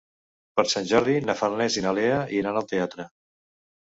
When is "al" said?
2.63-2.67